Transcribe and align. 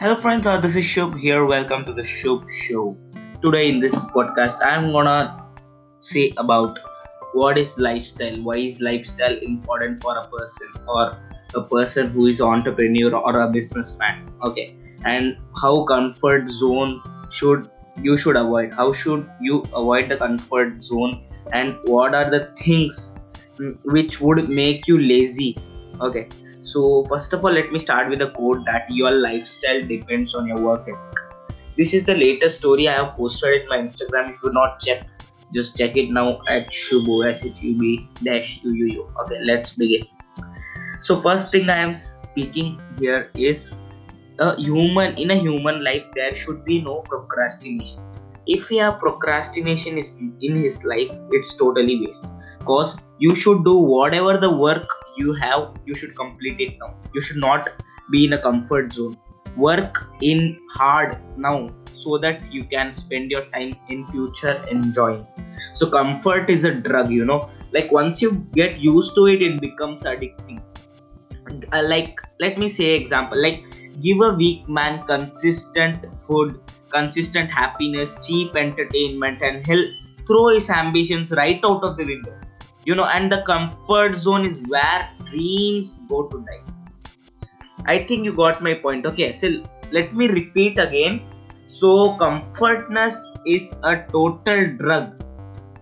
Hello, 0.00 0.16
friends. 0.16 0.46
Uh, 0.46 0.56
this 0.56 0.76
is 0.76 0.84
Shub 0.86 1.14
here. 1.14 1.44
Welcome 1.44 1.84
to 1.84 1.92
the 1.92 2.00
Shub 2.00 2.48
Show. 2.50 2.96
Today, 3.42 3.68
in 3.68 3.80
this 3.80 4.06
podcast, 4.12 4.62
I'm 4.68 4.92
gonna 4.92 5.46
say 6.00 6.32
about 6.38 6.78
what 7.34 7.58
is 7.58 7.76
lifestyle. 7.78 8.38
Why 8.46 8.56
is 8.68 8.80
lifestyle 8.80 9.36
important 9.48 10.00
for 10.00 10.16
a 10.16 10.26
person 10.28 10.68
or 10.88 11.18
a 11.54 11.62
person 11.74 12.08
who 12.16 12.28
is 12.28 12.40
entrepreneur 12.40 13.14
or 13.14 13.42
a 13.42 13.46
businessman? 13.58 14.24
Okay, 14.42 14.74
and 15.04 15.36
how 15.60 15.84
comfort 15.84 16.48
zone 16.48 16.98
should 17.30 17.70
you 18.10 18.16
should 18.16 18.36
avoid? 18.36 18.72
How 18.72 18.90
should 19.04 19.30
you 19.38 19.62
avoid 19.84 20.08
the 20.08 20.16
comfort 20.26 20.82
zone? 20.82 21.22
And 21.52 21.76
what 21.96 22.14
are 22.14 22.30
the 22.30 22.44
things 22.66 23.14
mm, 23.58 23.76
which 23.98 24.22
would 24.22 24.48
make 24.48 24.88
you 24.88 25.02
lazy? 25.14 25.58
Okay 26.00 26.30
so, 26.62 27.04
first 27.04 27.32
of 27.32 27.44
all, 27.44 27.52
let 27.52 27.72
me 27.72 27.78
start 27.78 28.10
with 28.10 28.20
a 28.20 28.30
quote 28.30 28.66
that 28.66 28.84
your 28.90 29.10
lifestyle 29.10 29.80
depends 29.86 30.34
on 30.34 30.46
your 30.46 30.58
work 30.60 30.82
ethic. 30.82 31.20
This 31.76 31.94
is 31.94 32.04
the 32.04 32.14
latest 32.14 32.58
story 32.58 32.86
I 32.86 32.96
have 32.96 33.14
posted 33.16 33.62
in 33.62 33.68
my 33.68 33.78
Instagram. 33.78 34.30
If 34.30 34.42
you 34.42 34.52
not 34.52 34.78
check, 34.80 35.06
just 35.54 35.78
check 35.78 35.96
it 35.96 36.10
now 36.10 36.40
at 36.48 36.70
Shubu 36.70 37.26
S 37.26 37.46
H 37.46 37.62
U 37.62 37.78
B 37.78 38.08
dash 38.22 38.62
U 38.62 38.72
U 38.72 38.86
U. 38.86 39.08
Okay, 39.22 39.38
let's 39.42 39.72
begin. 39.72 40.02
So, 41.00 41.18
first 41.18 41.50
thing 41.50 41.70
I 41.70 41.78
am 41.78 41.94
speaking 41.94 42.78
here 42.98 43.30
is 43.34 43.74
a 44.38 44.54
human 44.60 45.16
in 45.16 45.30
a 45.30 45.34
human 45.34 45.82
life 45.82 46.04
there 46.14 46.34
should 46.34 46.62
be 46.64 46.82
no 46.82 47.00
procrastination. 47.06 48.09
If 48.46 48.68
have 48.78 48.98
procrastination 48.98 49.98
is 49.98 50.16
in 50.40 50.62
his 50.62 50.84
life, 50.84 51.10
it's 51.30 51.54
totally 51.54 52.04
waste. 52.04 52.26
Cause 52.64 52.98
you 53.18 53.34
should 53.34 53.64
do 53.64 53.76
whatever 53.76 54.38
the 54.38 54.50
work 54.50 54.88
you 55.16 55.32
have 55.34 55.74
you 55.86 55.94
should 55.94 56.14
complete 56.16 56.60
it 56.60 56.78
now. 56.78 56.94
You 57.14 57.20
should 57.20 57.38
not 57.38 57.70
be 58.10 58.24
in 58.26 58.32
a 58.34 58.38
comfort 58.38 58.92
zone. 58.92 59.16
Work 59.56 60.06
in 60.22 60.58
hard 60.70 61.18
now 61.36 61.68
so 61.92 62.18
that 62.18 62.52
you 62.52 62.64
can 62.64 62.92
spend 62.92 63.30
your 63.30 63.44
time 63.46 63.74
in 63.88 64.04
future 64.04 64.62
enjoying. 64.70 65.26
So 65.74 65.90
comfort 65.90 66.50
is 66.50 66.64
a 66.64 66.74
drug 66.74 67.10
you 67.10 67.24
know. 67.24 67.50
Like 67.72 67.92
once 67.92 68.22
you 68.22 68.32
get 68.54 68.78
used 68.78 69.14
to 69.16 69.26
it 69.26 69.42
it 69.42 69.60
becomes 69.60 70.04
addicting. 70.04 70.60
Uh, 71.72 71.82
like 71.82 72.20
let 72.38 72.58
me 72.58 72.68
say 72.68 72.94
example 72.94 73.40
like 73.42 73.64
give 74.00 74.20
a 74.20 74.32
weak 74.32 74.68
man 74.68 75.02
consistent 75.02 76.06
food 76.26 76.60
consistent 76.92 77.50
happiness 77.50 78.16
cheap 78.26 78.56
entertainment 78.56 79.42
and 79.42 79.66
he'll 79.66 79.86
throw 80.26 80.48
his 80.48 80.70
ambitions 80.70 81.32
right 81.32 81.60
out 81.64 81.82
of 81.82 81.96
the 81.96 82.04
window. 82.04 82.34
You 82.84 82.94
know 82.94 83.04
and 83.04 83.30
the 83.30 83.42
comfort 83.42 84.16
zone 84.16 84.44
is 84.44 84.62
where 84.68 85.08
dreams 85.30 86.00
go 86.08 86.26
to 86.28 86.44
die. 86.46 86.62
I 87.86 88.04
think 88.04 88.24
you 88.24 88.32
got 88.32 88.62
my 88.62 88.74
point. 88.74 89.06
Okay 89.06 89.32
so 89.32 89.62
let 89.90 90.14
me 90.14 90.28
repeat 90.28 90.78
again. 90.78 91.22
So 91.66 92.16
comfortness 92.16 93.30
is 93.46 93.76
a 93.82 94.04
total 94.10 94.76
drug. 94.76 95.22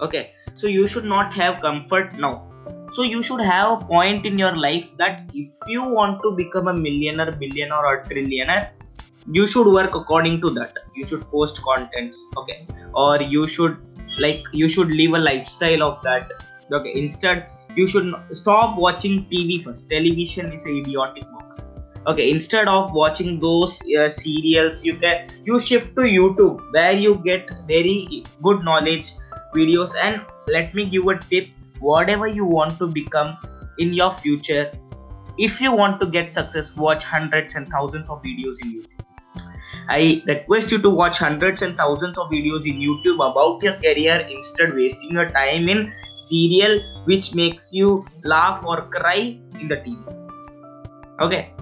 Okay 0.00 0.30
so 0.54 0.66
you 0.66 0.86
should 0.86 1.04
not 1.04 1.32
have 1.34 1.60
comfort 1.60 2.18
now. 2.18 2.50
So 2.90 3.02
you 3.02 3.22
should 3.22 3.40
have 3.40 3.70
a 3.72 3.84
point 3.84 4.24
in 4.26 4.38
your 4.38 4.54
life 4.54 4.88
that 4.96 5.22
if 5.34 5.48
you 5.68 5.82
want 5.82 6.22
to 6.22 6.30
become 6.36 6.68
a 6.68 6.74
millionaire 6.74 7.32
billionaire 7.32 7.84
or 7.84 8.04
trillionaire 8.04 8.70
you 9.32 9.46
should 9.46 9.66
work 9.66 9.94
according 9.94 10.40
to 10.40 10.50
that. 10.50 10.78
You 10.94 11.04
should 11.04 11.28
post 11.30 11.60
contents 11.62 12.28
okay? 12.36 12.66
Or 12.94 13.20
you 13.20 13.46
should 13.46 13.76
like 14.18 14.44
you 14.52 14.68
should 14.68 14.90
live 14.90 15.14
a 15.14 15.18
lifestyle 15.18 15.82
of 15.82 16.02
that 16.02 16.32
okay? 16.72 16.92
Instead 16.94 17.48
you 17.74 17.86
should 17.86 18.14
stop 18.30 18.78
watching 18.78 19.24
tv 19.26 19.62
first. 19.62 19.90
Television 19.90 20.52
is 20.52 20.66
a 20.66 20.70
idiotic 20.70 21.24
box 21.32 21.66
okay? 22.06 22.30
Instead 22.30 22.68
of 22.68 22.92
watching 22.92 23.40
those 23.40 23.82
uh, 23.98 24.08
serials 24.08 24.84
you 24.84 24.96
can 24.96 25.28
you 25.44 25.58
shift 25.58 25.94
to 25.96 26.02
youtube 26.02 26.60
where 26.72 26.92
you 26.92 27.16
get 27.24 27.50
very 27.66 28.24
good 28.42 28.64
knowledge 28.64 29.12
videos. 29.54 29.94
And 30.00 30.20
let 30.48 30.74
me 30.74 30.86
give 30.86 31.06
a 31.08 31.18
tip 31.18 31.48
whatever 31.80 32.26
you 32.26 32.44
want 32.44 32.78
to 32.78 32.86
become 32.86 33.36
in 33.78 33.92
your 33.92 34.10
future 34.10 34.70
if 35.38 35.60
you 35.60 35.70
want 35.70 36.00
to 36.00 36.06
get 36.06 36.32
success 36.32 36.74
watch 36.76 37.04
hundreds 37.04 37.56
and 37.56 37.68
thousands 37.68 38.08
of 38.08 38.22
videos 38.22 38.56
in 38.62 38.72
youtube 38.72 38.96
I 39.88 40.22
request 40.26 40.72
you 40.72 40.78
to 40.82 40.90
watch 40.90 41.18
hundreds 41.18 41.62
and 41.62 41.76
thousands 41.76 42.18
of 42.18 42.30
videos 42.30 42.66
in 42.66 42.80
YouTube 42.80 43.16
about 43.30 43.62
your 43.62 43.74
career 43.74 44.26
instead 44.28 44.74
wasting 44.74 45.12
your 45.12 45.28
time 45.30 45.68
in 45.68 45.92
serial 46.12 46.80
which 47.04 47.34
makes 47.34 47.72
you 47.72 48.04
laugh 48.24 48.64
or 48.64 48.82
cry 48.82 49.38
in 49.60 49.68
the 49.68 49.76
TV. 49.76 49.98
Okay. 51.20 51.52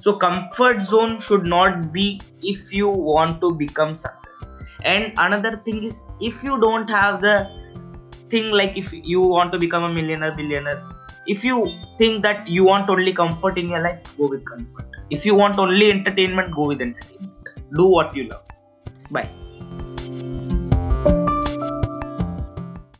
So 0.00 0.14
comfort 0.14 0.80
zone 0.80 1.18
should 1.18 1.44
not 1.44 1.92
be 1.92 2.20
if 2.42 2.72
you 2.72 2.88
want 2.88 3.40
to 3.40 3.54
become 3.54 3.94
success. 3.94 4.50
And 4.84 5.14
another 5.16 5.56
thing 5.64 5.84
is 5.84 6.02
if 6.20 6.42
you 6.42 6.58
don't 6.60 6.90
have 6.90 7.20
the 7.20 7.48
thing 8.28 8.50
like 8.50 8.76
if 8.76 8.92
you 8.92 9.20
want 9.20 9.52
to 9.52 9.58
become 9.58 9.84
a 9.84 9.88
millionaire 9.88 10.34
billionaire 10.34 10.82
if 11.26 11.44
you 11.44 11.70
think 11.98 12.22
that 12.22 12.46
you 12.48 12.64
want 12.64 12.88
only 12.88 13.12
comfort 13.12 13.58
in 13.58 13.68
your 13.68 13.80
life 13.80 14.02
go 14.16 14.28
with 14.28 14.44
comfort. 14.44 14.86
If 15.10 15.24
you 15.26 15.34
want 15.34 15.58
only 15.58 15.90
entertainment 15.90 16.54
go 16.54 16.66
with 16.66 16.80
entertainment. 16.80 17.48
Do 17.72 17.86
what 17.86 18.14
you 18.16 18.24
love. 18.24 18.44
Bye 19.10 19.30